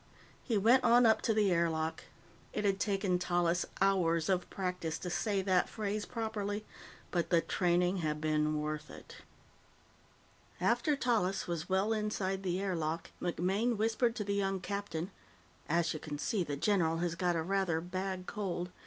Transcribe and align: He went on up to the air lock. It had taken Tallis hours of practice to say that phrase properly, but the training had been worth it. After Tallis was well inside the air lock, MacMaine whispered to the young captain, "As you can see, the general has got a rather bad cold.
He 0.41 0.57
went 0.57 0.83
on 0.83 1.05
up 1.05 1.21
to 1.21 1.31
the 1.31 1.51
air 1.51 1.69
lock. 1.69 2.05
It 2.53 2.65
had 2.65 2.79
taken 2.79 3.19
Tallis 3.19 3.67
hours 3.79 4.29
of 4.29 4.49
practice 4.49 4.97
to 4.97 5.11
say 5.11 5.43
that 5.43 5.69
phrase 5.69 6.07
properly, 6.07 6.65
but 7.11 7.29
the 7.29 7.39
training 7.39 7.97
had 7.97 8.19
been 8.19 8.59
worth 8.59 8.89
it. 8.89 9.17
After 10.59 10.95
Tallis 10.95 11.45
was 11.45 11.69
well 11.69 11.93
inside 11.93 12.41
the 12.41 12.59
air 12.59 12.75
lock, 12.75 13.11
MacMaine 13.21 13.77
whispered 13.77 14.15
to 14.15 14.23
the 14.23 14.33
young 14.33 14.59
captain, 14.59 15.11
"As 15.69 15.93
you 15.93 15.99
can 15.99 16.17
see, 16.17 16.43
the 16.43 16.55
general 16.57 16.97
has 16.97 17.13
got 17.13 17.35
a 17.35 17.43
rather 17.43 17.79
bad 17.79 18.25
cold. 18.25 18.71